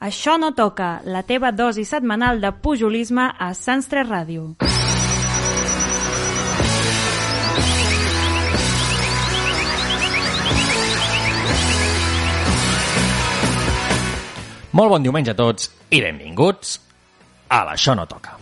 [0.00, 4.44] Això no toca, la teva dosi setmanal de pujolisme a Sants 3 Ràdio.
[14.72, 16.78] Molt bon diumenge a tots i benvinguts
[17.52, 18.38] a l'Això no toca.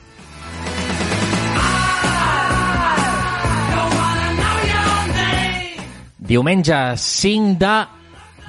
[6.23, 7.77] Diumenge 5 de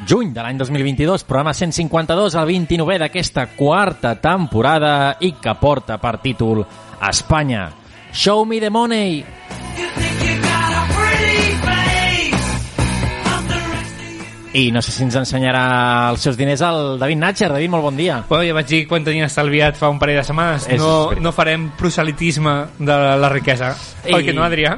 [0.08, 6.18] juny de l'any 2022, programa 152, el 29è d'aquesta quarta temporada i que porta per
[6.24, 6.64] títol
[7.10, 7.70] Espanya.
[8.12, 9.24] Show me the money!
[14.52, 17.52] I no sé si ens ensenyarà els seus diners el David Natcher.
[17.54, 18.16] David, molt bon dia.
[18.28, 20.66] Bueno, ja vaig dir quan tenia estalviat fa un parell de setmanes.
[20.74, 23.76] És No, no farem proselitisme de la riquesa.
[24.08, 24.74] I- Oi que no, Adrià?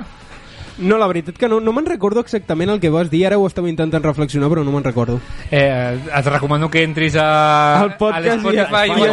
[0.81, 3.45] No, la veritat que no, no me'n recordo exactament el que vas dir, ara ho
[3.47, 5.19] estava intentant reflexionar, però no me'n recordo.
[5.49, 9.11] Eh, et recomano que entris a, Al podcast a l'Spotify i- i a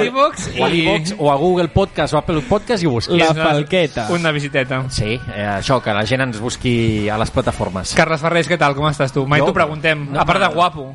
[0.65, 3.19] a l'Ivox, o a Google Podcast, o a Apple Podcast i ho busquis.
[3.21, 4.07] La falqueta.
[4.11, 4.83] Una visiteta.
[4.91, 7.95] Sí, eh, això, que la gent ens busqui a les plataformes.
[7.95, 8.75] Carles Ferrés, què tal?
[8.75, 9.27] Com estàs tu?
[9.29, 10.09] Mai t'ho preguntem.
[10.13, 10.89] no, a part de guapo.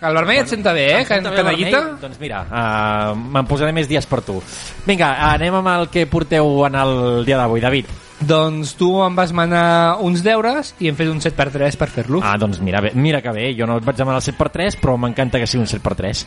[0.00, 1.04] El vermell et senta bé, eh?
[1.04, 1.78] Senta Canallita?
[1.80, 2.00] vermell?
[2.00, 4.38] Doncs mira, uh, me'n posaré més dies per tu.
[4.86, 7.84] Vinga, anem amb el que porteu en el dia d'avui, David.
[8.20, 12.20] Doncs tu em vas manar uns deures i hem fet un 7x3 per fer-lo.
[12.22, 14.98] Ah, doncs mira, bé, mira que bé, jo no et vaig demanar el 7x3, però
[15.00, 16.24] m'encanta que sigui un 7x3.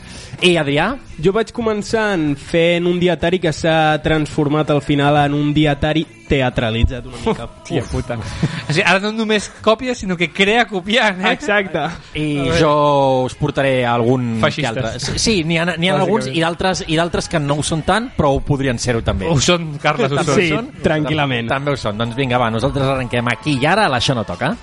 [0.50, 0.88] I Adrià?
[1.22, 6.06] Jo vaig començar en fent un dietari que s'ha transformat al final en un dietari
[6.28, 7.48] teatralitzat una mica.
[7.66, 8.16] Tia puta.
[8.18, 11.32] O sigui, ara no només còpia, sinó que crea copiant, eh?
[11.34, 11.84] Exacte.
[12.18, 12.26] I
[12.60, 14.72] jo us portaré algun Feixistes.
[14.72, 15.18] que altre.
[15.20, 18.32] Sí, n'hi ha, ha alguns i d'altres i d'altres que no ho són tant, però
[18.34, 19.28] ho podrien ser-ho també.
[19.30, 20.40] Ho són, Carles, ho són.
[20.40, 21.48] Sí, tranquil·lament.
[21.52, 21.98] També ho són.
[22.00, 24.54] Doncs vinga, va, nosaltres arrenquem aquí i ara l'Això no toca.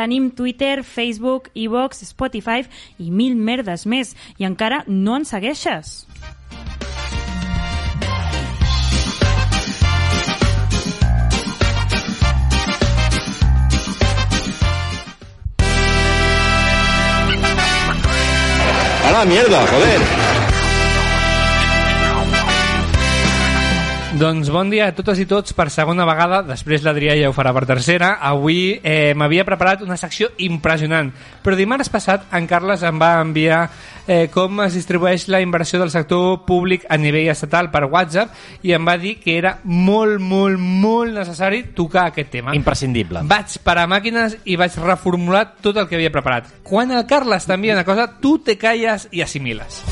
[0.00, 2.64] Tenim Twitter, Facebook, iVox, Spotify
[2.96, 4.14] i mil merdes més.
[4.40, 6.06] I encara no ens segueixes.
[19.04, 20.29] ¡A la mierda, joder!
[24.10, 27.52] Doncs bon dia a totes i tots per segona vegada, després l'Adrià ja ho farà
[27.54, 28.16] per tercera.
[28.26, 31.12] Avui eh, m'havia preparat una secció impressionant,
[31.44, 33.60] però dimarts passat en Carles em va enviar
[34.08, 38.74] eh, com es distribueix la inversió del sector públic a nivell estatal per WhatsApp i
[38.74, 42.58] em va dir que era molt, molt, molt necessari tocar aquest tema.
[42.58, 43.22] Imprescindible.
[43.30, 46.50] Vaig parar màquines i vaig reformular tot el que havia preparat.
[46.66, 49.84] Quan el Carles t'envia una cosa, tu te calles i assimiles.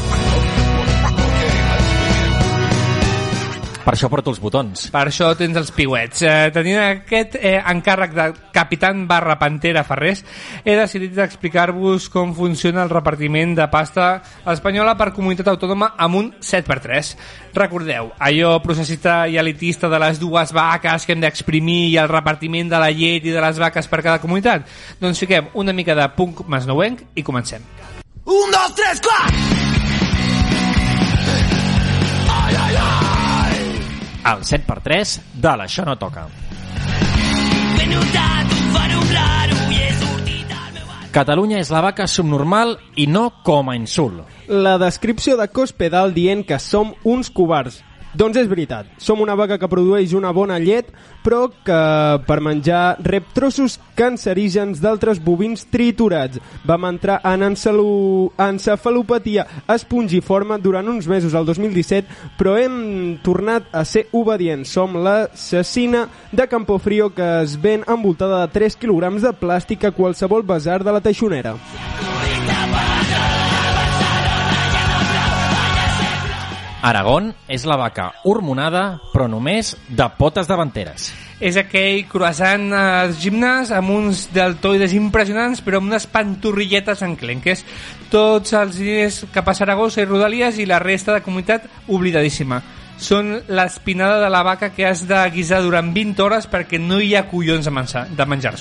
[3.89, 4.83] Per això porto els botons.
[4.93, 6.21] Per això tens els piuets.
[6.21, 10.21] Eh, tenint aquest eh, encàrrec de capitán barra pantera Ferrés,
[10.61, 14.11] he decidit explicar-vos com funciona el repartiment de pasta
[14.53, 17.15] espanyola per comunitat autònoma amb un 7x3.
[17.57, 22.69] Recordeu, allò processista i elitista de les dues vaques que hem d'exprimir i el repartiment
[22.69, 24.69] de la llet i de les vaques per cada comunitat?
[25.01, 27.65] Doncs fiquem una mica de punk masnouenc i comencem.
[28.29, 29.58] ¡Un, dos, tres, cuatro!
[34.29, 36.27] El 7x3 de l'Això no toca.
[41.09, 44.27] Catalunya és la vaca subnormal i no com a insult.
[44.53, 47.81] La descripció de Cospedal dient que som uns covards.
[48.19, 50.89] Doncs és veritat, som una vaca que produeix una bona llet,
[51.23, 51.83] però que
[52.27, 56.41] per menjar rep trossos cancerígens d'altres bovins triturats.
[56.67, 64.09] Vam entrar en encefalopatia espongiforme durant uns mesos al 2017, però hem tornat a ser
[64.11, 64.73] obedients.
[64.75, 70.43] Som l'assassina de Campofrio que es ven envoltada de 3 quilograms de plàstic a qualsevol
[70.43, 71.55] basar de la Teixonera.
[76.83, 81.11] Aragón és la vaca hormonada, però només de potes davanteres.
[81.41, 87.65] És aquell croissant al gimnàs amb uns deltoides impressionants però amb unes pantorrilletes enclenques.
[88.11, 92.63] Tots els diners cap a Saragossa i Rodalies i la resta de comunitat oblidadíssima.
[92.99, 97.15] Són l'espinada de la vaca que has de guisar durant 20 hores perquè no hi
[97.15, 98.59] ha collons de menjar-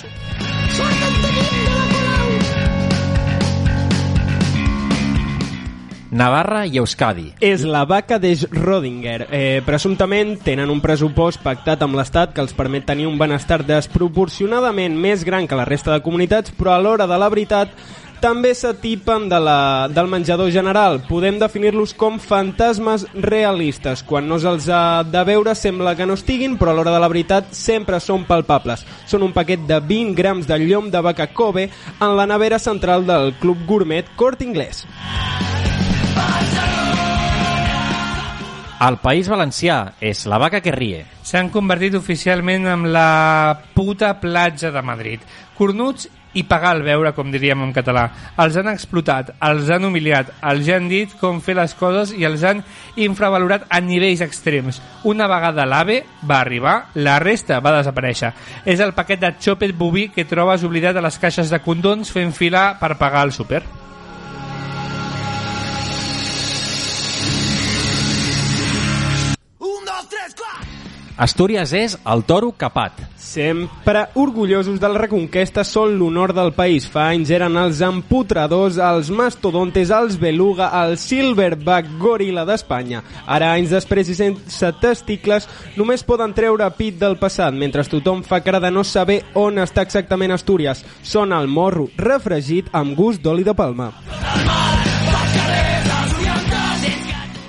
[6.11, 7.33] Navarra i Euskadi.
[7.41, 9.27] és la vaca de Schrödinger.
[9.31, 14.95] Eh, presumptament tenen un pressupost pactat amb l'Estat que els permet tenir un benestar desproporcionadament
[14.95, 17.69] més gran que la resta de comunitats, però a l'hora de la veritat
[18.19, 21.01] també s'atipen de la, del menjador general.
[21.07, 24.01] Podem definir-los com fantasmes realistes.
[24.01, 27.11] Quan no se'ls ha de veure sembla que no estiguin, però a l'hora de la
[27.11, 28.85] veritat sempre són palpables.
[29.05, 31.69] Són un paquet de 20 grams de llom de vaca Kobe
[31.99, 34.85] en la nevera central del Club Gourmet Cort Inglés.
[38.77, 41.01] El País Valencià és la vaca que rie.
[41.25, 45.23] S'han convertit oficialment en la puta platja de Madrid.
[45.57, 46.05] Cornuts
[46.37, 48.03] i pagar el veure, com diríem en català.
[48.37, 52.45] Els han explotat, els han humiliat, els han dit com fer les coses i els
[52.45, 52.61] han
[53.01, 54.77] infravalorat a nivells extrems.
[55.09, 58.31] Una vegada l'AVE va arribar, la resta va desaparèixer.
[58.69, 62.35] És el paquet de xòpet boví que trobes oblidat a les caixes de condons fent
[62.37, 63.65] fila per pagar al súper.
[71.17, 72.99] Astúries és el toro capat.
[73.17, 76.85] Sempre orgullosos de la reconquesta són l'honor del país.
[76.85, 83.01] Fa anys eren els emputradors, els mastodontes, els beluga, el silverback gorila d'Espanya.
[83.25, 88.43] Ara, anys després i sense testicles, només poden treure pit del passat, mentre tothom fa
[88.45, 90.85] cara de no saber on està exactament Astúries.
[91.01, 93.89] Són el morro refregit amb gust d'oli de palma.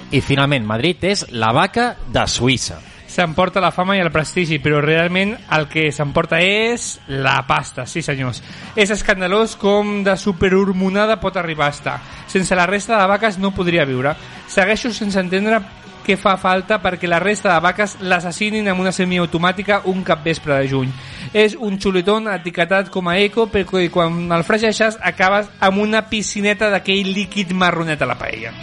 [0.08, 2.87] I finalment, Madrid és la vaca de Suïssa.
[3.18, 7.98] S'emporta la fama i el prestigi, però realment el que s'emporta és la pasta, sí
[7.98, 8.38] senyors.
[8.78, 11.96] És escandalós com de superhormonada pot arribar a estar.
[12.30, 14.14] Sense la resta de vaques no podria viure.
[14.46, 15.58] Segueixo sense entendre
[16.06, 20.70] què fa falta perquè la resta de vaques l'assassinin amb una semiautomàtica un capvespre de
[20.70, 20.94] juny.
[21.34, 26.70] És un xuletón etiquetat com a eco perquè quan el fregeixes acabes amb una piscineta
[26.70, 28.54] d'aquell líquid marronet a la paella.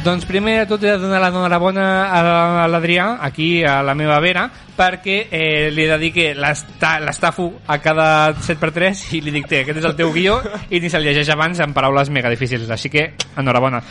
[0.00, 4.46] Doncs primer de tot he de donar l'enhorabona a l'Adrià, aquí a la meva vera,
[4.78, 9.44] perquè eh, li he de dir que l'esta- l'estafo a cada 7x3 i li dic,
[9.58, 10.38] aquest és el teu guió
[10.72, 13.82] i ni se'l llegeix abans en paraules mega difícils, així que enhorabona.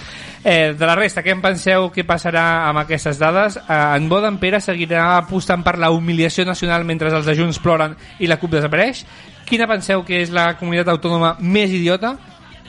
[0.43, 3.59] Eh, de la resta, què en penseu que passarà amb aquestes dades?
[3.61, 7.93] Eh, en Boden Pere seguirà apostant per la humiliació nacional mentre els de Junts ploren
[8.17, 9.05] i la CUP desapareix?
[9.45, 12.15] Quina penseu que és la comunitat autònoma més idiota?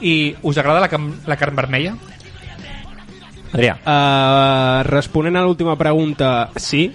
[0.03, 1.97] I us agrada la, la carn vermella?
[3.51, 3.77] Adrià.
[3.83, 6.87] Uh, responent a l'última pregunta, sí.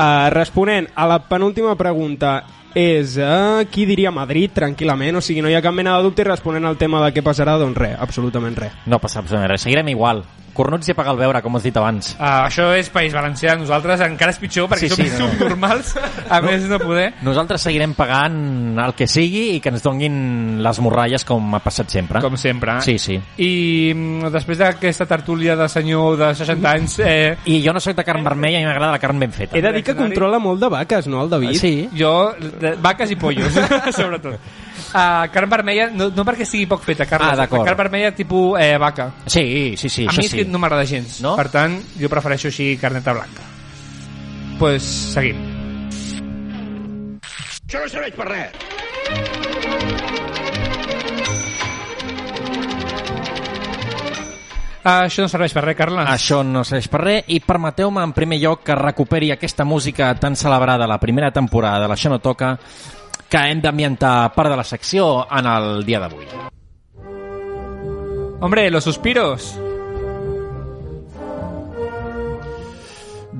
[0.00, 2.38] Uh, responent a la penúltima pregunta,
[2.74, 6.22] és uh, qui diria Madrid, tranquil·lament, o sigui, no hi ha cap mena de dubte
[6.22, 8.76] i responent al tema de què passarà, doncs res, absolutament res.
[8.86, 9.66] No passa absolutament res.
[9.66, 10.22] Seguirem igual.
[10.60, 12.12] Cornuts i apagar el veure, com has dit abans.
[12.18, 15.32] Uh, això és País Valencià, nosaltres encara és pitjor perquè Sí, sí, sí, som no.
[15.38, 15.94] subnormals,
[16.28, 17.06] a més no poder.
[17.24, 18.36] Nosaltres seguirem pagant
[18.84, 22.20] el que sigui i que ens donguin les morralles com ha passat sempre.
[22.20, 22.76] Com sempre.
[22.84, 23.16] Sí, sí.
[23.40, 23.50] I
[23.94, 26.98] mm, després d'aquesta tertúlia de senyor de 60 anys...
[27.04, 29.56] Eh, I jo no sóc de carn vermella i m'agrada la carn ben feta.
[29.56, 31.56] He de dir que controla molt de vaques, no, el David?
[31.60, 31.88] Sí.
[31.96, 33.56] jo, de, vaques i pollos,
[33.96, 34.36] sobretot.
[34.90, 37.34] Uh, carn vermella, no, no perquè sigui poc feta, Carles.
[37.34, 37.64] Ah, d'acord.
[37.68, 39.10] Carn vermella tipus eh, vaca.
[39.26, 40.44] Sí, sí, sí, a això mi sí.
[40.48, 41.20] no m'agrada gens.
[41.24, 41.36] No?
[41.38, 43.46] Per tant, jo prefereixo així carneta blanca.
[44.60, 44.82] pues,
[45.14, 45.38] seguim.
[47.70, 49.60] Això no serveix per res.
[54.80, 56.06] Uh, això no serveix per res, Carles.
[56.08, 60.36] Això no serveix per res i permeteu-me en primer lloc que recuperi aquesta música tan
[60.40, 62.54] celebrada la primera temporada de l'Això no toca
[63.30, 66.26] que hem d'ambientar part de la secció en el dia d'avui.
[68.40, 69.52] Hombre, los suspiros.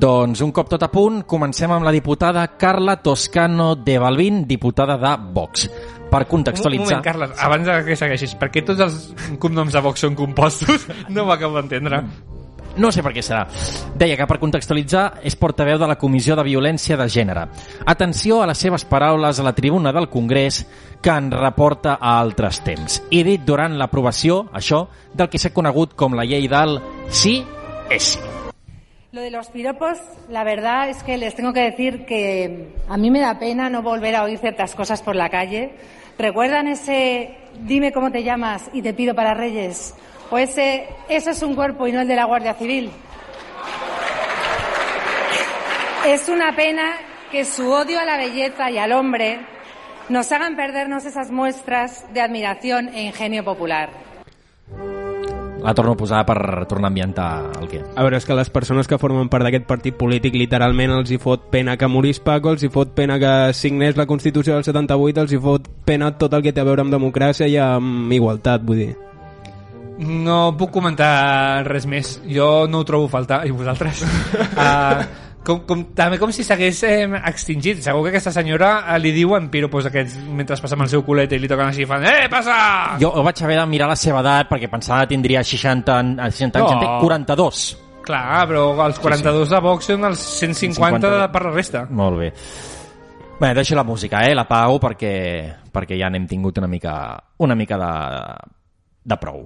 [0.00, 4.96] Doncs un cop tot a punt, comencem amb la diputada Carla Toscano de Balvin, diputada
[4.96, 5.66] de Vox.
[6.10, 6.86] Per Un contextualitzar...
[6.86, 8.96] moment, Carles, abans que segueixis, per què tots els
[9.42, 10.86] cognoms de Vox són compostos?
[11.10, 12.04] No ho acabo d'entendre.
[12.76, 13.42] No sé per què serà.
[13.98, 17.48] Deia que per contextualitzar és portaveu de la Comissió de Violència de Gènere.
[17.90, 20.62] Atenció a les seves paraules a la tribuna del Congrés
[21.02, 23.00] que en reporta a altres temps.
[23.10, 24.84] I dit durant l'aprovació, això,
[25.14, 27.40] del que s'ha conegut com la llei del sí
[27.90, 28.30] és sí.
[29.12, 29.98] Lo de los piropos,
[30.28, 33.82] la verdad es que les tengo que decir que a mí me da pena no
[33.82, 35.74] volver a oír ciertas cosas por la calle.
[36.16, 39.96] ¿Recuerdan ese dime cómo te llamas y te pido para Reyes?
[40.30, 42.90] O ese eso es un cuerpo y no el de la Guardia Civil.
[46.06, 46.92] Es una pena
[47.30, 49.40] que su odio a la belleza y al hombre
[50.08, 53.90] nos hagan perdernos esas muestras de admiración e ingenio popular.
[55.62, 57.82] La torno a posar per tornar a ambientar el que...
[57.94, 61.18] A veure, és que les persones que formen part d'aquest partit polític literalment els hi
[61.20, 65.20] fot pena que morís Paco, els hi fot pena que signés la Constitució del 78,
[65.20, 68.64] els hi fot pena tot el que té a veure amb democràcia i amb igualtat,
[68.64, 69.09] vull dir.
[70.00, 72.14] No puc comentar res més.
[72.24, 73.42] Jo no ho trobo a faltar.
[73.46, 74.00] I vosaltres?
[74.02, 75.02] uh,
[75.46, 77.82] com, com, també com si s'hagués eh, extingit.
[77.84, 81.32] Segur que aquesta senyora eh, li diuen piropos aquests mentre passa amb el seu culet
[81.36, 82.56] i li toquen així i fan Eh, passa!
[83.02, 86.62] Jo vaig haver de mirar la seva edat perquè pensava que tindria 60, an- 60
[86.62, 86.78] anys, No.
[86.78, 87.64] en té 42.
[88.10, 91.84] Clar, però els 42 de Vox són els 150 de, per la resta.
[91.90, 92.30] Molt bé.
[93.40, 94.34] Bé, deixo la música, eh?
[94.34, 95.12] La pago perquè,
[95.72, 96.94] perquè ja n'hem tingut una mica,
[97.44, 97.92] una mica de,
[99.10, 99.44] de prou.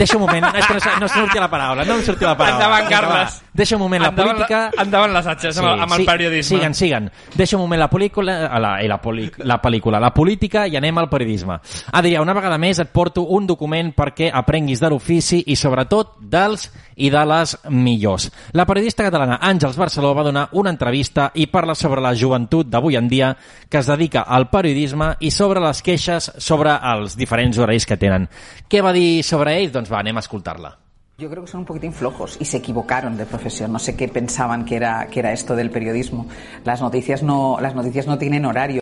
[0.00, 2.60] Deixa un moment, que no, no sortia la paraula, no em sortia la paraula.
[2.60, 2.90] Endavant.
[2.90, 3.43] Carles.
[3.54, 4.60] Deixa un moment la Endavant política...
[4.74, 6.56] La, endavant les atxes amb, el- amb el periodisme.
[6.56, 7.04] Siguen, siguen.
[7.38, 10.74] Deixa un moment la pel·lícula, a la, i la, poli, la pel·lícula, la política i
[10.76, 11.60] anem al periodisme.
[11.94, 16.66] Adrià, una vegada més et porto un document perquè aprenguis de l'ofici i sobretot dels
[16.96, 18.26] i de les millors.
[18.58, 22.98] La periodista catalana Àngels Barceló va donar una entrevista i parla sobre la joventut d'avui
[22.98, 23.36] en dia
[23.70, 28.26] que es dedica al periodisme i sobre les queixes sobre els diferents horaris que tenen.
[28.68, 29.70] Què va dir sobre ells?
[29.78, 30.74] Doncs va, anem a escoltar-la.
[31.16, 33.72] Yo creo que son un poquitín flojos y se equivocaron de profesión.
[33.72, 36.26] No sé qué pensaban que era, que era esto del periodismo.
[36.64, 38.80] Las noticias no, las noticias no tienen horario.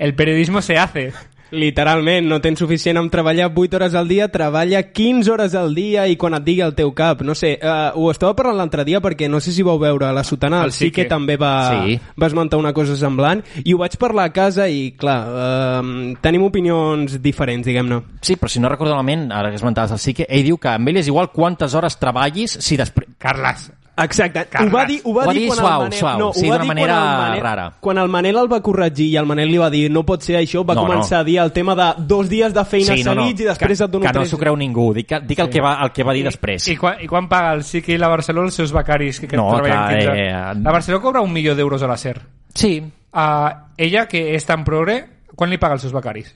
[0.00, 1.12] El periodismo se hace.
[1.54, 6.06] Literalment, no tens suficient amb treballar 8 hores al dia, treballa 15 hores al dia
[6.10, 7.22] i quan et digui el teu cap.
[7.22, 10.24] No sé, uh, ho estava parlant l'altre dia perquè no sé si vau veure la
[10.26, 11.08] sotana, El el sí que Sique.
[11.10, 11.52] també va,
[11.84, 11.98] Sí.
[12.20, 16.42] va esmentar una cosa semblant i ho vaig parlar a casa i, clar, uh, tenim
[16.42, 18.02] opinions diferents, diguem-ne.
[18.20, 20.68] Sí, però si no recordo malament, ara que esmentaves el sí que ell diu que
[20.74, 23.08] amb ell és igual quantes hores treballis si després...
[23.18, 24.72] Carles, Exacte, Carles.
[24.72, 25.98] ho va dir, ho va Ho va dir dir quan suau, el Manel...
[26.00, 27.66] suau, no, sí, d'una quan manera el Manel, rara.
[27.78, 30.34] Quan el Manel el va corregir i el Manel li va dir no pot ser
[30.40, 31.20] això, va No, començar no.
[31.20, 34.04] a dir el tema de dos dies de feina seguits i després que, et dono
[34.04, 36.24] que no s'ho creu ningú, dic, que- dic el, que va, el que va dir
[36.24, 36.66] després.
[36.68, 39.36] I, quan, I quan paga el Sique i la Barcelona els seus becaris que, que
[39.36, 40.26] No, treballen clar, 15?
[40.26, 42.20] eh, La Barcelona cobra un milió d'euros a la SER.
[42.54, 42.82] Sí,
[43.14, 43.46] Uh,
[43.78, 45.04] ella, que és tan progre,
[45.36, 46.32] quan li paga els seus becaris?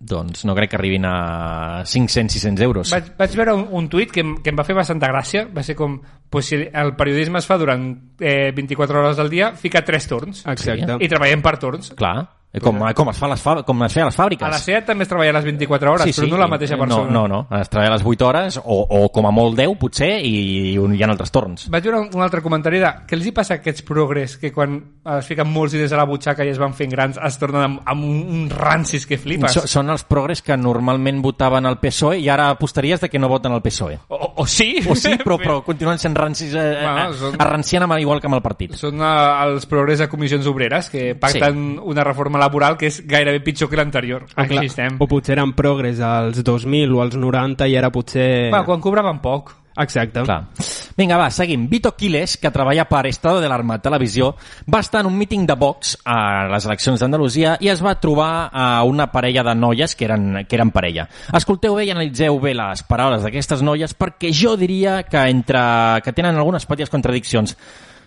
[0.00, 2.90] Doncs no crec que arribin a 500-600 euros.
[2.90, 5.44] Vaig, vaig veure un, un tuit que, em- que em va fer bastanta gràcia.
[5.52, 5.98] Va ser com,
[6.30, 7.84] pues, si el periodisme es fa durant
[8.18, 10.44] eh, 24 hores al dia, fica 3 torns.
[10.48, 10.96] Exacte.
[11.04, 11.92] I treballem per torns.
[12.00, 12.16] Clar,
[12.58, 14.42] com, com, es fa a les fa, com es feia a les fàbriques.
[14.42, 17.06] A la SEAT també es treballa les 24 hores, però no la mateixa persona.
[17.06, 17.60] No, no, no.
[17.60, 21.04] Es treballa les 8 hores, o, o com a molt 10, potser, i, un, hi
[21.04, 21.68] ha altres torns.
[21.70, 24.50] Vaig veure un, un altre comentari de què els hi passa a aquests progrés que
[24.56, 24.80] quan
[25.14, 27.84] es fiquen molts diners a la butxaca i es van fent grans es tornen amb,
[27.86, 29.54] amb un, un rancis que flipes.
[29.54, 33.30] So, són els progres que normalment votaven al PSOE i ara apostaries de que no
[33.30, 34.00] voten al PSOE.
[34.08, 37.86] O, o, sí, O sí, però, però continuen sent rancis, eh, Bueno, bueno, són- arranciant
[37.86, 38.74] amb, igual que amb el partit.
[38.80, 43.42] Són uh, els progrés de comissions obreres que pacten una reforma laboral que és gairebé
[43.44, 44.26] pitjor que l'anterior.
[44.34, 44.98] Ah, Així estem.
[44.98, 48.50] O potser eren progres als 2000 o als 90 i ara potser...
[48.50, 49.54] Bueno, quan cobraven poc.
[49.80, 50.22] Exacte.
[50.22, 50.48] Clar.
[50.96, 51.68] Vinga, va, seguim.
[51.70, 54.34] Vito Quiles, que treballa per Estado de l'Arma Televisió,
[54.72, 58.50] va estar en un míting de Vox a les eleccions d'Andalusia i es va trobar
[58.52, 61.06] a una parella de noies que eren, que eren parella.
[61.32, 65.62] Escolteu bé i analitzeu bé les paraules d'aquestes noies perquè jo diria que entre
[66.04, 67.56] que tenen algunes petites contradiccions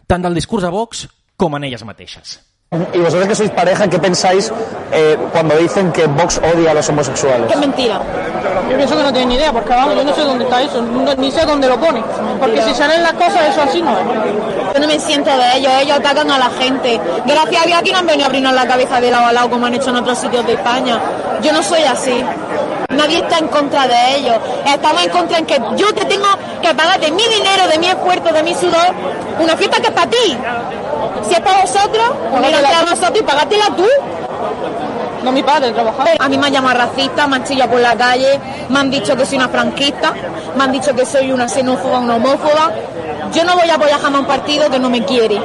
[0.06, 2.38] tant del discurs a Vox com en elles mateixes.
[2.94, 4.52] Y vosotros que sois pareja, ¿qué pensáis
[4.92, 7.48] eh, cuando dicen que Vox odia a los homosexuales?
[7.48, 8.00] Que es mentira.
[8.70, 10.82] Yo pienso que no tienen ni idea, porque vamos, yo no sé dónde está eso,
[10.82, 12.02] no- ni sé dónde lo pone.
[12.40, 14.06] Porque si salen las cosas, eso así no es.
[14.74, 17.00] Yo no me siento de ellos, ellos atacan a la gente.
[17.26, 19.50] Gracias a Dios aquí no han venido a abrirnos la cabeza de lado a lado
[19.50, 21.00] como han hecho en otros sitios de España.
[21.44, 22.24] Yo no soy así.
[22.90, 24.36] Nadie está en contra de ellos.
[24.66, 26.28] Estamos en contra en que yo te tengo
[26.62, 28.94] que pagar de mi dinero, de mi esfuerzo, de mi sudor,
[29.40, 30.38] una fiesta que es para ti.
[31.28, 33.86] Si es para vosotros, unírate a nosotros y pagátela tú.
[35.24, 36.10] No mi padre trabajaba.
[36.20, 39.16] A mí me han llamado racista, me han chillado por la calle, me han dicho
[39.16, 40.14] que soy una franquista,
[40.58, 42.72] me han dicho que soy una xenófoba, una homófoba.
[43.34, 45.40] Yo no voy a apoyar jamás un partido que no me quiere.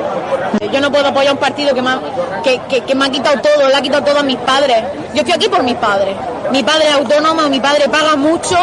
[0.73, 2.01] Yo no puedo apoyar un partido que me, ha,
[2.43, 4.83] que, que- que me ha quitado todo, le ha quitado todo a mis padres.
[5.15, 6.17] Yo estoy aquí por mis padres.
[6.53, 8.57] Mi padre es autónomo, mi padre paga mucho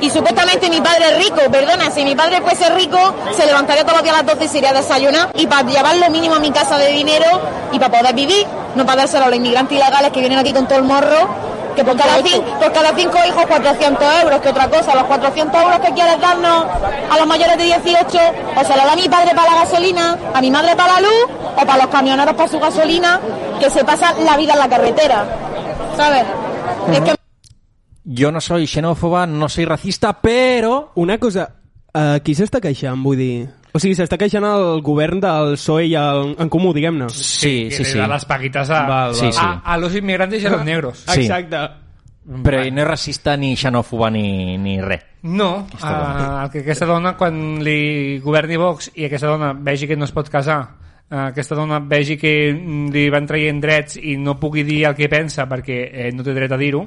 [0.00, 1.40] y supuestamente mi padre es rico.
[1.50, 2.98] Perdona, si mi padre fuese rico,
[3.36, 5.96] se levantaría todos los a las 12 y se iría a desayunar y para llevar
[5.96, 7.26] lo mínimo a mi casa de dinero
[7.72, 10.66] y para poder vivir, no para dárselo a los inmigrantes ilegales que vienen aquí con
[10.66, 14.68] todo el morro que por cada, cin- por cada cinco hijos 400 euros, que otra
[14.68, 16.66] cosa, los 400 euros que quieres darnos
[17.10, 18.18] a los mayores de 18,
[18.60, 21.26] o se lo da mi padre para la gasolina, a mi madre para la luz,
[21.56, 23.18] o para los camioneros para su gasolina,
[23.58, 25.24] que se pasan la vida en la carretera,
[25.96, 26.24] ¿sabes?
[28.18, 30.92] Jo no soy xenòfoba, no soy racista, però...
[31.00, 31.46] Una cosa,
[31.94, 33.34] uh, qui s'està queixant, vull dir?
[33.72, 37.06] O sigui, s'està queixant el govern del PSOE i el, en comú, diguem-ne.
[37.14, 37.98] Sí, que sí, sí.
[37.98, 39.32] da las paquitas a, Val, Sí, val.
[39.32, 39.40] sí.
[39.40, 41.04] a, a los inmigrantes y a los negros.
[41.14, 41.22] Sí.
[41.22, 41.62] Exacte.
[42.22, 45.00] Però no és racista ni xenòfoba ni, ni res.
[45.26, 50.06] No, uh, que aquesta dona quan li governi Vox i aquesta dona vegi que no
[50.06, 52.32] es pot casar uh, aquesta dona vegi que
[52.94, 56.34] li van traient drets i no pugui dir el que pensa perquè eh, no té
[56.36, 56.84] dret a dir-ho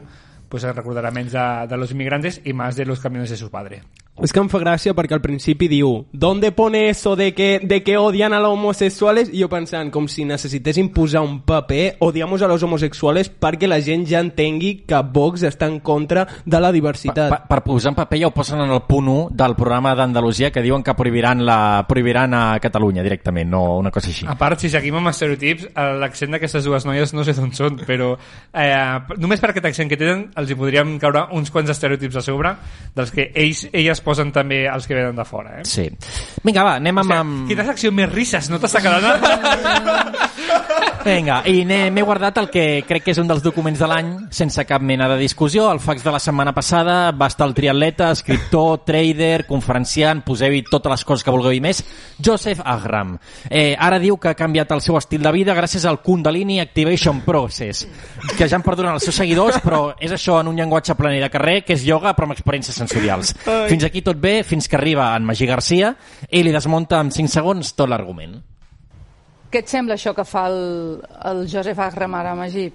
[0.49, 3.51] pues es recordarà menys de, de los inmigrantes i més de los camiones de su
[3.51, 3.83] padre
[4.15, 7.81] És que em fa gràcia perquè al principi diu ¿Dónde pone eso de que, de
[7.83, 9.27] que odian a los homosexuales?
[9.27, 13.81] I jo pensant, com si necessitéssim posar un paper odiamos a los homosexuales perquè la
[13.83, 17.27] gent ja entengui que Vox està en contra de la diversitat.
[17.27, 20.51] Per, per posar en paper ja ho posen en el punt 1 del programa d'Andalusia
[20.51, 24.29] que diuen que prohibiran, la, prohibiran a Catalunya directament, no una cosa així.
[24.31, 25.67] A part, si seguim amb estereotips,
[25.99, 28.71] l'accent d'aquestes dues noies no sé d'on són, però eh,
[29.19, 32.55] només per aquest accent que tenen els hi podríem caure uns quants estereotips a sobre
[32.95, 35.59] dels que ells, elles posen també els que venen de fora.
[35.59, 35.65] Eh?
[35.69, 35.89] Sí.
[36.45, 37.09] Vinga, va, anem amb...
[37.09, 37.49] Hòstia, amb...
[37.51, 40.21] Quina secció més risses, no t'està quedant?
[41.05, 44.63] Vinga, i m'he guardat el que crec que és un dels documents de l'any, sense
[44.65, 45.67] cap mena de discussió.
[45.69, 50.95] El fax de la setmana passada va estar el triatleta, escriptor, trader, conferenciant, poseu-hi totes
[50.95, 51.83] les coses que vulgueu i més,
[52.17, 53.13] Joseph Agram.
[53.51, 57.21] Eh, ara diu que ha canviat el seu estil de vida gràcies al Kundalini Activation
[57.27, 57.85] Process,
[58.33, 61.29] que ja em perdonen els seus seguidors, però és això en un llenguatge planer de
[61.29, 63.35] carrer, que és ioga però amb experiències sensorials.
[63.45, 65.93] Fins aquí tot bé, fins que arriba en Magí Garcia
[66.31, 68.39] i li desmunta en 5 segons tot l'argument.
[69.55, 70.57] Què et sembla això que fa el,
[71.29, 72.65] el Josep Agram ara, Magí?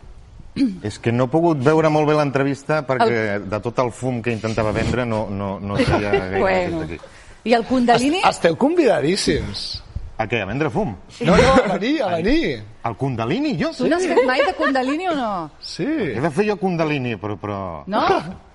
[0.89, 4.33] És que no he pogut veure molt bé l'entrevista perquè de tot el fum que
[4.33, 6.81] intentava vendre no, no, no sabia gaire Bueno.
[6.87, 6.97] aquí.
[7.45, 8.23] I el Kundalini?
[8.25, 9.83] Esteu convidadíssims.
[10.17, 10.41] A què?
[10.41, 10.95] A vendre fum?
[11.21, 12.63] No, no, a venir, a venir.
[12.89, 13.75] El Kundalini, jo?
[13.77, 15.33] Tu n'has fet mai de Kundalini o no?
[15.61, 15.85] Sí.
[15.85, 17.37] He de fer jo Kundalini, però...
[17.41, 17.59] però...
[17.93, 18.07] No?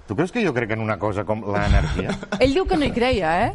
[0.10, 2.18] Tu creus que jo crec en una cosa com l'energia?
[2.42, 3.54] Ell diu que no hi creia, eh?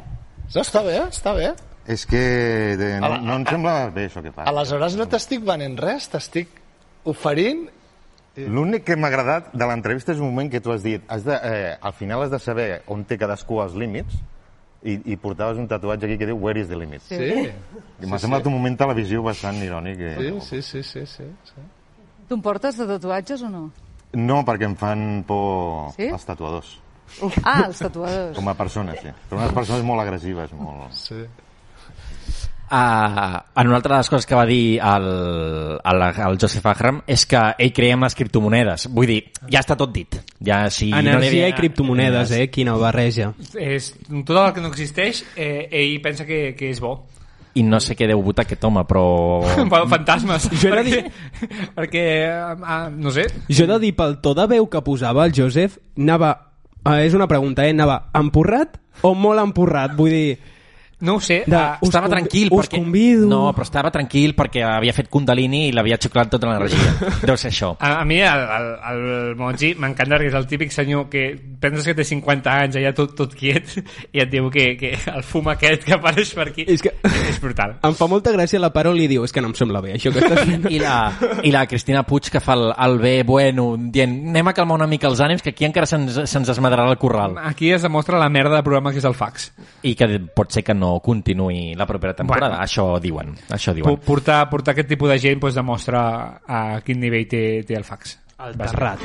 [0.55, 1.51] No, està bé, està bé.
[1.91, 2.21] És que
[2.79, 4.45] de, no, Ala- no em sembla bé això que fa.
[4.51, 6.49] Aleshores no t'estic venent res, t'estic
[7.11, 7.67] oferint...
[8.41, 11.35] L'únic que m'ha agradat de l'entrevista és un moment que tu has dit has de,
[11.35, 14.15] eh, al final has de saber on té cadascú els límits
[14.87, 17.03] i, i portaves un tatuatge aquí que diu Where is the limit?
[17.05, 17.19] Sí.
[17.19, 18.49] I m'ha Sí, semblat sí.
[18.49, 19.99] un moment televisiu bastant irònic.
[19.99, 20.33] Sí, Eh?
[20.47, 21.67] sí, sí, sí, sí, sí.
[22.31, 23.65] Tu em portes de tatuatges o no?
[24.15, 26.07] No, perquè em fan por Sí?
[26.09, 26.71] els tatuadors.
[27.43, 28.37] Ah, els tatuadors.
[28.39, 29.11] Com a persones, sí.
[29.29, 30.95] Però unes persones molt agressives, molt...
[30.95, 31.25] Sí.
[32.71, 35.07] Uh, en una altra de les coses que va dir el,
[35.83, 38.85] el, el Joseph Agram és que ell creia en les criptomonedes.
[38.95, 39.17] Vull dir,
[39.51, 40.15] ja està tot dit.
[40.39, 42.45] Ja, si no Energia havia- i criptomonedes, eh?
[42.55, 43.33] Quina barreja.
[43.59, 43.89] és,
[44.25, 47.09] tot el que no existeix, eh, ell pensa que, que és bo.
[47.59, 49.03] I no sé què deu votar aquest home, però...
[49.73, 50.47] Bueno, fantasmes.
[50.63, 51.11] Jo he de perquè,
[51.81, 52.05] perquè
[52.63, 55.81] ah, no sé, Jo he de dir, pel to de veu que posava el Joseph,
[55.99, 56.37] anava...
[56.87, 57.75] Eh, és una pregunta, eh?
[57.75, 59.99] Anava empurrat o molt empurrat?
[59.99, 60.39] Vull dir...
[61.01, 61.43] No ho sé.
[61.47, 62.81] De, us estava tranquil us perquè...
[62.81, 63.27] convido...
[63.31, 66.93] No, però estava tranquil perquè havia fet Kundalini i l'havia xuclat tota l'energia.
[67.29, 67.73] Deu ser això.
[67.81, 69.05] A, a mi el, el, el
[69.41, 71.25] Moji m'encanta perquè és el típic senyor que
[71.61, 73.73] penses que té 50 anys allà tot, tot quiet
[74.13, 76.93] i et diu que, que el fum aquest que apareix per aquí és, que...
[77.33, 77.79] és brutal.
[77.87, 80.13] Em fa molta gràcia la parol i diu, és que no em sembla bé això
[80.13, 80.69] que estàs fent.
[80.71, 80.97] I la,
[81.47, 84.91] I la Cristina Puig que fa el, el bé bueno, dient anem a calmar una
[84.91, 87.39] mica els ànims que aquí encara se'ns se esmadrarà el corral.
[87.41, 89.51] Aquí es demostra la merda de programa que és el fax.
[89.87, 92.57] I que pot ser que no continuï la propera temporada.
[92.57, 92.65] Bueno.
[92.65, 93.37] Això diuen.
[93.55, 94.01] Això diuen.
[94.05, 96.03] Portar, portar aquest tipus de gent pues, demostra
[96.47, 98.19] a quin nivell té, té el fax.
[98.41, 99.05] El terrat.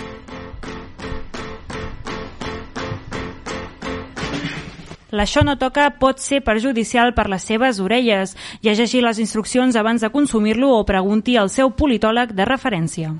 [5.15, 8.33] L'això no toca pot ser perjudicial per les seves orelles.
[8.65, 13.13] Llegeixi les instruccions abans de consumir-lo o pregunti al seu politòleg de referència.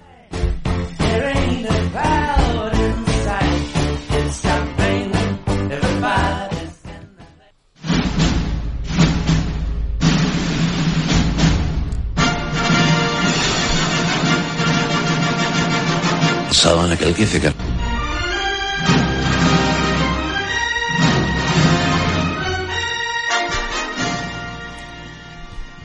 [16.66, 17.54] Saben aquel que dice que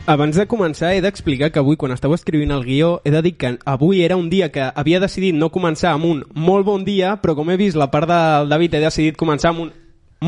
[0.06, 3.34] Abans de començar he d'explicar que avui quan estava escrivint el guió he de dir
[3.36, 7.18] que avui era un dia que havia decidit no començar amb un molt bon dia
[7.20, 9.74] però com he vist la part del David he decidit començar amb un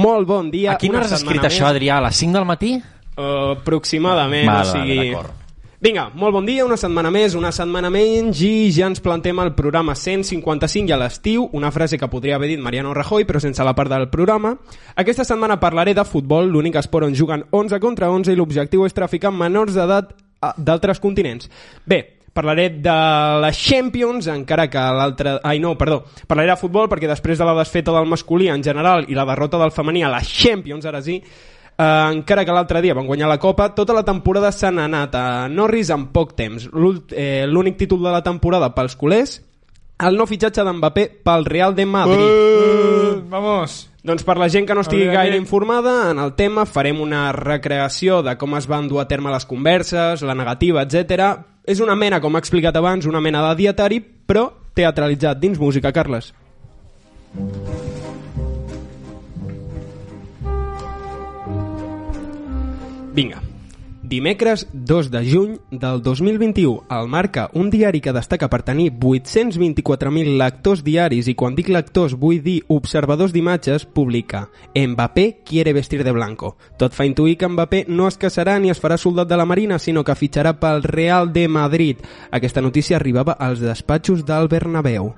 [0.05, 1.65] molt bon dia A quina hora has escrit això.
[1.73, 1.97] Adrià?
[1.97, 2.77] A les 5 del matí?
[3.17, 5.15] Uh, aproximadament, Vale, o sigui...
[5.17, 5.42] vale.
[5.83, 9.51] Vinga, molt bon dia, una setmana més, una setmana menys i ja ens plantem el
[9.59, 13.67] programa 155 i a l'estiu, una frase que podria haver dit Mariano Rajoy però sense
[13.67, 14.53] la part del programa.
[14.95, 18.95] Aquesta setmana parlaré de futbol, l'únic esport on juguen 11 contra 11 i l'objectiu és
[18.95, 21.51] traficar menors d'edat a- d'altres continents.
[21.85, 21.99] Bé,
[22.33, 22.95] parlaré de
[23.43, 25.41] la Champions, encara que l'altre...
[25.43, 26.05] Ai, no, perdó.
[26.31, 29.59] Parlaré de futbol perquè després de la desfeta del masculí en general i la derrota
[29.59, 31.19] del femení a la Champions, ara sí,
[31.77, 35.25] eh, encara que l'altre dia van guanyar la Copa, tota la temporada s'han anat a
[35.49, 36.69] Norris en poc temps.
[37.13, 39.41] Eh, L'únic títol de la temporada pels culers,
[40.03, 42.27] el nou fitxatge d'Mbappé pel Real de Madrid.
[42.27, 43.89] Uh, vamos!
[44.03, 47.29] Doncs per la gent que no estigui Aviam, gaire informada en el tema, farem una
[47.37, 51.29] recreació de com es van dur a terme les converses, la negativa, etc.
[51.63, 55.95] És una mena, com he explicat abans, una mena de dietari, però teatralitzat dins música,
[55.95, 56.33] Carles.
[63.13, 63.43] Vinga.
[64.03, 70.35] Dimecres 2 de juny del 2021, el Marca, un diari que destaca per tenir 824.000
[70.41, 76.11] lectors diaris i quan dic lectors vull dir observadors d'imatges, publica Mbappé quiere vestir de
[76.11, 76.57] blanco.
[76.77, 79.79] Tot fa intuir que Mbappé no es casarà ni es farà soldat de la Marina,
[79.79, 82.03] sinó que fitxarà pel Real de Madrid.
[82.33, 85.15] Aquesta notícia arribava als despatxos del Bernabéu.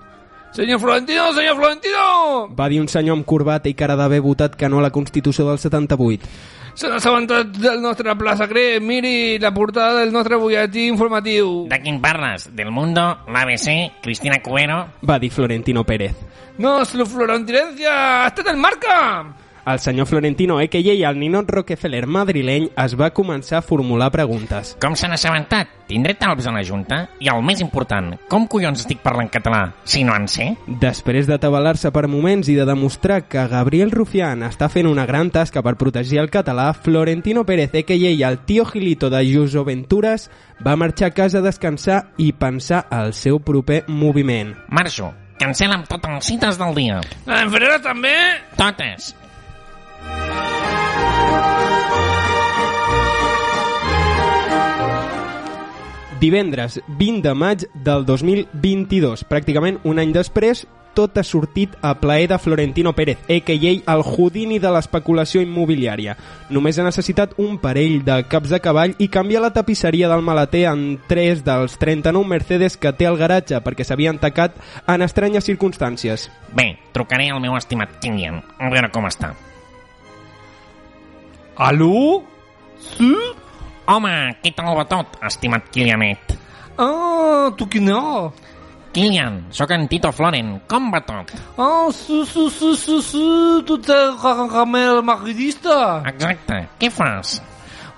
[0.53, 2.55] Senyor Florentino, senyor Florentino!
[2.55, 5.49] Va dir un senyor amb corbata i cara d'haver votat que no a la Constitució
[5.49, 6.29] del 78.
[6.75, 8.83] Se n'ha assabentat del nostre pla secret.
[8.83, 11.69] Miri la portada del nostre butlletí informatiu.
[11.71, 12.49] De quin parles?
[12.51, 14.81] Del Mundo, l'ABC, Cristina Cuero...
[15.07, 16.19] Va dir Florentino Pérez.
[16.59, 19.44] No, su Florentinencia, ha estat el marca!
[19.67, 21.11] El senyor Florentino, a.k.a.
[21.11, 24.75] el ninot Rockefeller madrileny, es va començar a formular preguntes.
[24.83, 25.71] Com se n'ha assabentat?
[25.89, 26.99] Tindré talps a la Junta?
[27.21, 30.51] I el més important, com collons estic parlant català, si no en sé?
[30.83, 35.65] Després d'atabalar-se per moments i de demostrar que Gabriel Rufián està fent una gran tasca
[35.65, 38.15] per protegir el català, Florentino Pérez, a.k.a.
[38.29, 40.29] el tio Gilito de Juso Ventures,
[40.61, 44.53] va marxar a casa a descansar i pensar al seu proper moviment.
[44.69, 45.15] Marxo.
[45.41, 47.01] Cancel·la'm totes les cites del dia.
[47.27, 48.15] La d'enferera també?
[48.57, 49.15] Totes.
[56.25, 60.63] Divendres 20 de maig del 2022, pràcticament un any després,
[60.97, 63.75] tot ha sortit a plaer de Florentino Pérez, a.k.a.
[63.93, 66.17] el Houdini de l'especulació immobiliària.
[66.49, 70.65] Només ha necessitat un parell de caps de cavall i canviar la tapisseria del maleter
[70.73, 76.31] en 3 dels 39 Mercedes que té al garatge perquè s'havien tacat en estranyes circumstàncies.
[76.55, 79.35] Bé, trucaré al meu estimat Kilian, a veure com està.
[81.57, 82.23] Aló?
[82.97, 83.15] Sí?
[83.87, 86.35] Home, què tal va tot, estimat Kilianet?
[86.81, 88.33] Ah, tu qui no?
[88.95, 91.31] Kilian, sóc en Tito Floren, com va tot?
[91.59, 93.25] Ah, sí, sí, sí, sí, sí,
[93.67, 96.03] tu ets el madridista.
[96.07, 97.43] Exacte, què fas?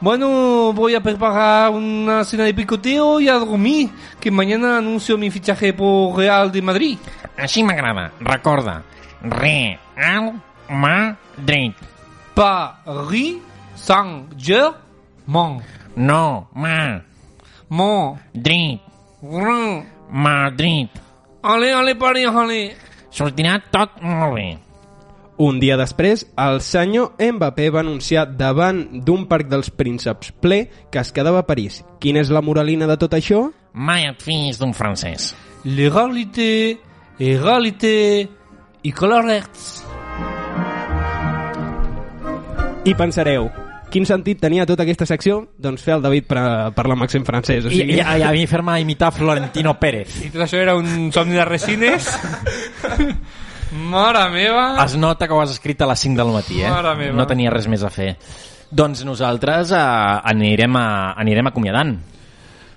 [0.01, 3.91] Bueno, voy a preparar una cena de picoteo y a dormir,
[4.21, 6.99] que mañana anuncio mi fichaje por Real de Madrid.
[7.37, 8.83] Així m'agrada, recorda,
[9.23, 10.33] Real
[10.69, 11.73] Madrid.
[12.37, 13.41] Paris
[13.75, 15.63] Saint-Germain.
[15.97, 17.01] No, ma,
[17.69, 18.19] Mon.
[18.35, 18.81] Drit,
[19.23, 19.85] Rin.
[20.11, 20.89] Madrid.
[21.43, 22.77] Allez, allez, Paris, allez.
[23.11, 24.59] Sortirà tot molt bé.
[25.39, 31.01] Un dia després, el senyor Mbappé va anunciar davant d'un parc dels prínceps ple que
[31.01, 31.83] es quedava a París.
[32.01, 33.47] Quina és la moralina de tot això?
[33.73, 35.35] Mai et fiïs d'un francès.
[35.65, 36.79] L'égalité,
[37.19, 38.29] égalité
[38.85, 39.83] i colorets.
[42.87, 43.49] I pensareu,
[43.91, 45.41] quin sentit tenia tota aquesta secció?
[45.59, 46.43] Doncs fer el David per,
[46.77, 47.67] per la màxim francès.
[47.67, 47.97] O I, sigui...
[47.99, 50.21] i, i a mi fer-me imitar Florentino Pérez.
[50.23, 52.13] I tot això era un somni de resines?
[53.91, 54.69] Mare meva!
[54.85, 56.71] Es nota que ho has escrit a les 5 del matí, eh?
[56.71, 57.19] Mare meva.
[57.19, 58.13] No tenia res més a fer.
[58.71, 59.83] Doncs nosaltres eh,
[60.31, 60.87] anirem, a,
[61.19, 61.97] anirem acomiadant.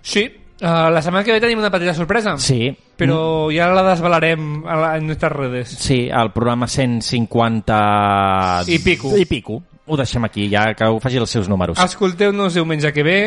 [0.02, 2.34] Sí, uh, la setmana que ve tenim una petita sorpresa.
[2.42, 2.74] Sí.
[3.00, 5.78] Però ja la desvelarem a la, en nostres redes.
[5.78, 8.64] Sí, el programa 150...
[8.68, 9.14] I pico.
[9.16, 9.62] I pico.
[9.90, 11.82] Ho deixem aquí, ja que ho faci els seus números.
[11.82, 13.20] Escolteu-nos diumenge que ve,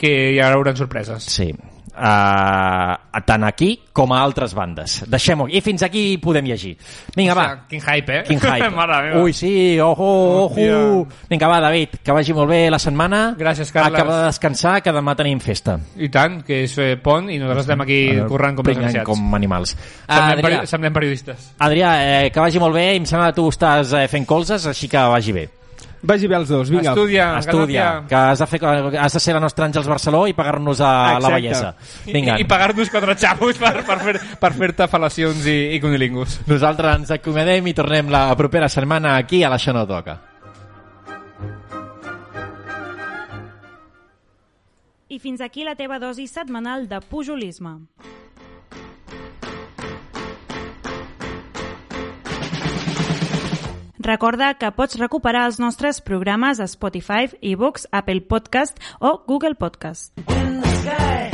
[0.00, 1.28] que hi haurà sorpreses.
[1.28, 1.50] Sí.
[1.96, 2.92] Uh,
[3.24, 4.98] tant aquí com a altres bandes.
[5.08, 5.46] Deixem-ho.
[5.48, 6.74] I fins aquí podem llegir.
[7.16, 7.46] Vinga, va.
[7.70, 8.22] Quin hype, eh?
[8.28, 8.68] Quin hype.
[8.76, 9.22] Mare meva.
[9.24, 10.50] Ui, sí, ojo, ojo.
[10.50, 11.16] Hòstia.
[11.30, 13.22] Vinga, va, David, que vagi molt bé la setmana.
[13.40, 13.96] Gràcies, Carles.
[13.96, 15.78] Acaba de descansar, que demà tenim festa.
[15.96, 19.08] I tant, que és eh, pont i nosaltres estem aquí currant com Pringant desgraciats.
[19.08, 19.72] com animals.
[19.76, 21.52] Semblem, Adrià, peri semblem periodistes.
[21.64, 22.90] Adrià eh, que vagi molt bé.
[23.00, 25.48] Em sembla que tu estàs eh, fent colzes, així que vagi bé.
[26.06, 26.92] Vagi bé els dos, vinga.
[26.92, 28.08] Estudia, Estudia, Galàcia.
[28.08, 28.60] que has de, fer,
[29.02, 31.34] has de ser la nostra Àngels Barceló i pagar-nos a la Exacte.
[31.34, 31.72] bellesa.
[32.06, 36.40] Vinga, I, i pagar-nos quatre xapos per, per fer- per fer-te fal·lacions i, i cunilingus.
[36.46, 40.20] nosaltres ens acomiadem i tornem la propera setmana aquí a l'Això no toca.
[45.08, 47.76] I fins aquí la teva dosi setmanal de pujolisme.
[54.06, 60.12] Recorda que pots recuperar els nostres programes a Spotify, eBooks, Apple Podcast o Google Podcast.
[60.30, 61.25] Mr.